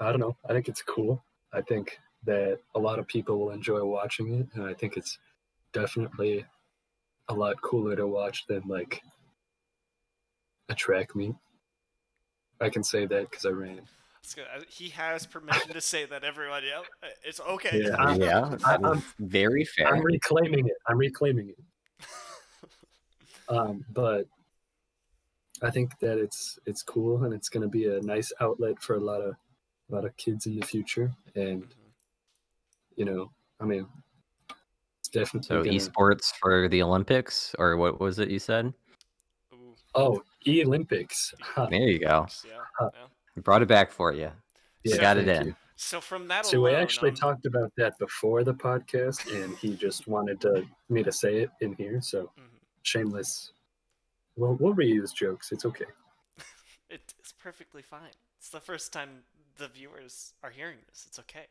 [0.00, 0.36] I don't know.
[0.48, 1.22] I think it's cool.
[1.52, 5.18] I think that a lot of people will enjoy watching it, and I think it's
[5.72, 6.44] definitely
[7.28, 9.02] a lot cooler to watch than like
[10.68, 11.34] a track meet.
[12.60, 13.82] I can say that because I ran.
[14.26, 14.46] It's good.
[14.52, 16.24] Uh, He has permission to say that.
[16.24, 17.80] Everyone, yeah, uh, it's okay.
[17.84, 17.94] Yeah.
[17.94, 19.86] I'm- yeah, I- I'm- very fair.
[19.86, 20.74] I'm reclaiming it.
[20.88, 21.58] I'm reclaiming it.
[23.48, 24.26] Um, but
[25.62, 28.96] I think that it's it's cool and it's going to be a nice outlet for
[28.96, 29.36] a lot of
[29.88, 31.12] a lot of kids in the future.
[31.36, 31.62] And
[32.96, 33.86] you know, I mean,
[34.98, 38.74] it's definitely So gonna- esports for the Olympics, or what was it you said?
[39.54, 41.32] Ooh, Oh, E Olympics.
[41.70, 42.26] There you go.
[42.44, 43.06] yeah, yeah.
[43.36, 44.32] We brought it back for you.
[44.82, 45.48] yeah, got it in.
[45.48, 45.56] you.
[45.76, 49.76] So from that So we actually um, talked about that before the podcast, and he
[49.76, 52.00] just wanted to me to say it in here.
[52.00, 52.58] So mhm.
[52.82, 53.52] shameless.
[54.36, 55.52] Well, we'll reuse jokes.
[55.52, 55.84] It's okay.
[56.88, 58.14] It is perfectly fine.
[58.38, 59.24] It's the first time
[59.58, 61.04] the viewers are hearing this.
[61.08, 61.46] It's okay.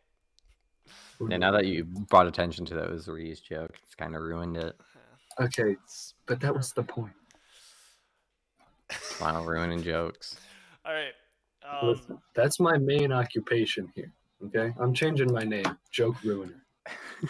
[1.19, 4.76] And now that you brought attention to those reuse joke, it's kind of ruined it.
[5.39, 5.76] Yeah, Okay,
[6.26, 7.13] but that was the point.
[8.91, 10.38] Final ruining jokes.
[10.86, 11.13] All right.
[11.69, 14.12] Um, that's my main occupation here.
[14.45, 16.63] Okay, I'm changing my name, Joke Ruiner.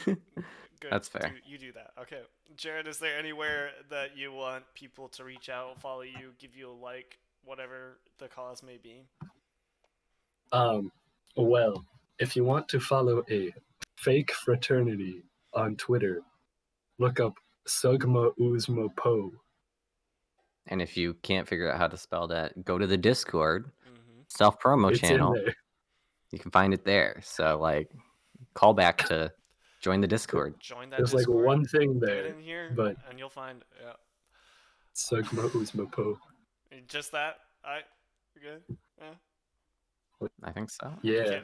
[0.06, 0.18] good.
[0.92, 1.30] That's fair.
[1.30, 1.92] Do- you do that.
[2.02, 2.22] Okay.
[2.58, 6.70] Jaron, is there anywhere that you want people to reach out, follow you, give you
[6.70, 9.04] a like, whatever the cause may be?
[10.54, 10.92] Um,
[11.36, 11.86] well,
[12.20, 13.54] if you want to follow a
[13.98, 16.22] fake fraternity on Twitter,
[16.98, 17.34] look up
[17.68, 19.32] Sugma Uzma Po.
[20.68, 23.72] and if you can't figure out how to spell that, go to the Discord.
[24.36, 25.36] Self promo channel.
[26.32, 27.20] You can find it there.
[27.24, 27.90] So like,
[28.54, 29.32] call back to
[29.82, 30.56] join the Discord.
[30.60, 32.26] Join that There's like one thing there.
[32.26, 33.94] in here, but- and you'll find yeah.
[34.96, 36.18] Sugma Uzma Po.
[36.88, 37.38] Just that.
[37.64, 37.80] I.
[38.36, 38.78] You're good.
[39.00, 40.28] Yeah.
[40.44, 40.94] I think so.
[41.02, 41.42] Yeah, Okay.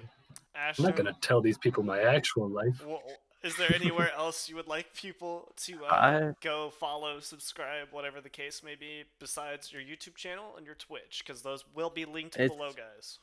[0.56, 2.84] I'm not gonna tell these people my actual life.
[2.86, 3.02] Well,
[3.44, 8.22] is there anywhere else you would like people to uh, I- go follow, subscribe, whatever
[8.22, 11.24] the case may be, besides your YouTube channel and your Twitch?
[11.26, 13.20] Because those will be linked It's- below, guys.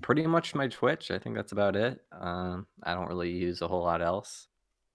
[0.00, 1.10] Pretty much my Twitch.
[1.10, 2.00] I think that's about it.
[2.12, 4.48] Um, I don't really use a whole lot else.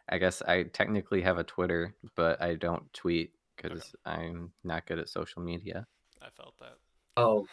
[0.10, 4.98] I guess I technically have a Twitter, but I don't tweet because I'm not good
[4.98, 5.86] at social media.
[6.22, 6.78] I felt that.
[7.16, 7.46] Oh,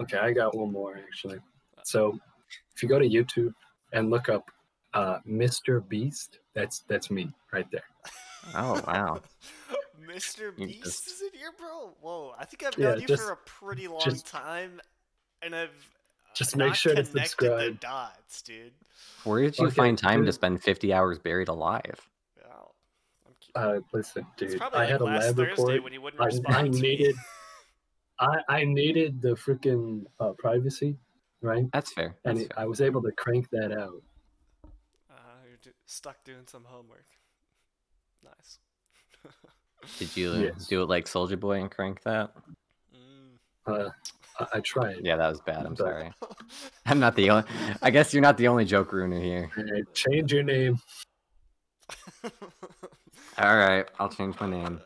[0.00, 0.16] okay.
[0.18, 1.38] I got one more actually.
[1.84, 2.18] So,
[2.74, 3.52] if you go to YouTube
[3.92, 4.50] and look up
[4.94, 5.86] uh, Mr.
[5.86, 7.84] Beast, that's that's me right there.
[8.54, 9.20] Oh wow.
[10.08, 10.56] Mr.
[10.56, 11.90] Beast just- is in here, bro.
[12.00, 14.80] Whoa, I think I've Yeah, known you just- for a pretty long just- time,
[15.42, 17.58] and I've uh, Just make sure to connected subscribe.
[17.74, 18.72] The dots, dude.
[19.24, 22.08] Where did you Okay, find time to spend 50 hours buried alive?
[22.44, 22.70] Wow.
[23.26, 25.84] I'm cu- Uh, listen, dude, probably I like had a last lab Thursday report.
[25.84, 27.14] when you wouldn't I, I needed,
[28.20, 30.96] I I needed the freaking uh, privacy,
[31.42, 31.66] right?
[31.72, 32.16] That's fair.
[32.24, 32.64] And That's it, fair.
[32.64, 34.02] I was able to crank that out.
[35.90, 37.06] Uh, you're do- stuck doing some homework.
[38.24, 38.58] Nice.
[39.98, 40.66] Did you Yes.
[40.66, 42.32] do it like Soulja Boy and crank that?
[42.94, 43.38] Mm.
[43.66, 43.90] Uh,
[44.38, 45.00] I, I tried.
[45.02, 45.64] Yeah, that was bad.
[45.66, 46.12] I'm But- sorry.
[46.86, 47.44] I'm not the only.
[47.82, 49.50] I guess you're not the only joke ruiner here.
[49.56, 50.78] Alright, change your name.
[53.38, 54.80] All right, I'll change my name.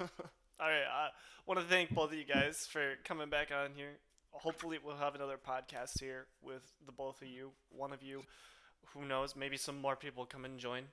[0.00, 1.08] All right, I
[1.46, 3.98] want to thank both of you guys for coming back on here.
[4.32, 7.50] Hopefully, we'll have another podcast here with the both of you.
[7.70, 8.22] One of you,
[8.94, 9.34] who knows?
[9.36, 10.84] Maybe some more people come and join.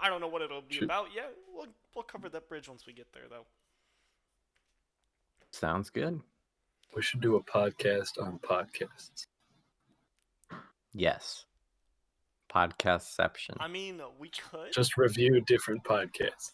[0.00, 1.32] I don't know what it'll be Should- about yet.
[1.52, 3.46] We'll we'll cover that bridge once we get there, though.
[5.50, 6.20] Sounds good.
[6.94, 9.26] We should do a podcast on podcasts.
[10.94, 11.44] Yes.
[12.52, 13.56] Podcastception.
[13.60, 14.72] I mean, we could.
[14.72, 16.52] Just review different podcasts.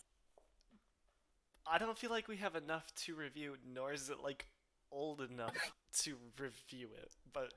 [1.67, 4.47] I don't feel like we have enough to review, nor is it like
[4.95, 5.53] old enough
[6.03, 7.11] to review it.
[7.33, 7.53] But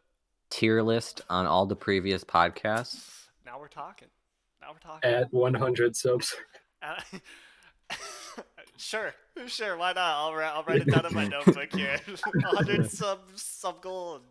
[0.50, 3.28] Tier list on all the previous podcasts.
[3.46, 4.08] now we're talking.
[4.62, 5.10] Now we're talking.
[5.10, 6.36] At 100 subs.
[6.82, 6.96] Uh,
[8.78, 9.14] sure,
[9.46, 9.78] sure.
[9.78, 9.98] Why not?
[9.98, 12.00] I'll, ri- I'll write it down in my notebook here.
[12.34, 14.24] 100 sub sub goal and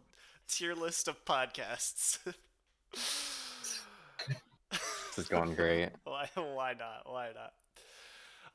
[0.49, 2.19] tier list of podcasts.
[4.71, 5.91] This is going great.
[6.05, 6.29] why?
[6.35, 7.03] Why not?
[7.11, 7.53] Why not?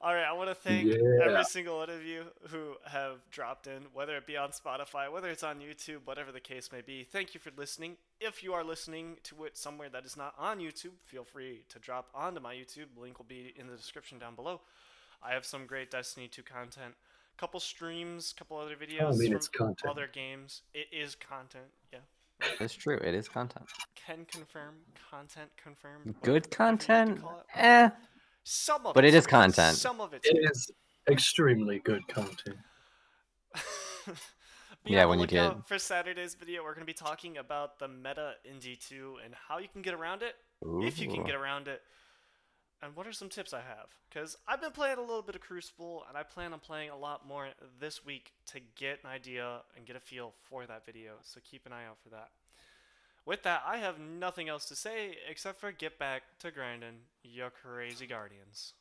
[0.03, 0.95] All right, I want to thank Yeah.
[1.25, 5.29] every single one of you who have dropped in, whether it be on Spotify, whether
[5.29, 7.03] it's on YouTube, whatever the case may be.
[7.03, 7.97] Thank you for listening.
[8.19, 11.77] If you are listening to it somewhere that is not on YouTube, feel free to
[11.77, 12.87] drop onto my YouTube.
[12.97, 14.61] Link will be in the description down below.
[15.21, 16.95] I have some great Destiny 2 content.
[17.35, 19.87] a Couple streams, a couple other Oh, I videos mean, it's content.
[19.89, 20.63] other games.
[20.73, 21.65] It is content.
[21.93, 21.99] Yeah.
[22.59, 22.97] It's true.
[22.97, 23.67] It is content.
[23.93, 24.77] Can confirm.
[25.11, 26.15] Content confirmed.
[26.23, 27.23] Good whatever you like to content.
[27.53, 27.89] Eh.
[28.43, 29.77] Some of But it's content.
[29.77, 30.71] Some of it's It is
[31.09, 32.57] extremely good content.
[34.83, 38.33] Yeah, when you get- for Saturday's video, we're going to be talking about the meta
[38.43, 40.35] in D2 and how you can get around it,
[40.81, 41.83] if you can get around it,
[42.81, 43.89] and what are some tips I have.
[44.09, 46.97] Because I've been playing a little bit of Crucible, and I plan on playing a
[46.97, 51.13] lot more this week to get an idea and get a feel for that video,
[51.21, 52.29] so keep an eye out for that.
[53.25, 57.47] With that, I have nothing else to say except for get back to grinding, you
[57.63, 58.73] crazy guardians.